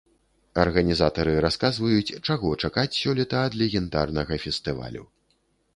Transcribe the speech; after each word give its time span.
Арганізатары 0.61 1.33
расказваюць, 1.45 2.15
чаго 2.27 2.55
чакаць 2.65 2.89
сёлета 3.03 3.37
ад 3.49 3.53
легендарнага 3.65 4.43
фестывалю. 4.49 5.03